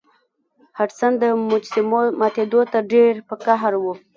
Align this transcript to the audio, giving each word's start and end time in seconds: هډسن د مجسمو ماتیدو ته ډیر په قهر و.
هډسن 0.77 1.11
د 1.21 1.23
مجسمو 1.51 2.01
ماتیدو 2.19 2.61
ته 2.71 2.79
ډیر 2.91 3.13
په 3.27 3.35
قهر 3.43 3.73
و. 3.79 3.85